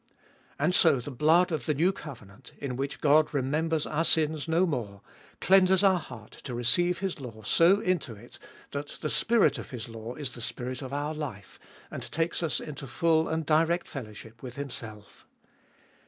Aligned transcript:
And 0.57 0.73
so 0.73 0.99
the 0.99 1.11
blood 1.11 1.51
of 1.51 1.67
the 1.67 1.75
new 1.75 1.91
covenant, 1.91 2.53
in 2.57 2.75
which 2.75 3.01
God 3.01 3.35
remembers 3.35 3.85
our 3.85 4.03
sins 4.03 4.47
no 4.47 4.65
more, 4.65 5.01
cleanses 5.41 5.83
our 5.83 5.99
heart 5.99 6.31
to 6.45 6.55
receive 6.55 6.97
His 6.97 7.19
law 7.21 7.43
so 7.43 7.79
into 7.81 8.15
it, 8.15 8.39
that 8.71 8.97
the 9.01 9.11
spirit 9.11 9.59
of 9.59 9.69
His 9.69 9.87
law 9.87 10.15
is 10.15 10.31
the 10.33 10.41
spirit 10.41 10.81
of 10.81 10.91
our 10.91 11.13
life, 11.13 11.59
and 11.91 12.11
takes 12.11 12.41
us 12.41 12.59
into 12.59 12.87
full 12.87 13.29
and 13.29 13.45
direct 13.45 13.87
fellowship 13.87 14.41
with 14.41 14.55
Himself. 14.55 15.27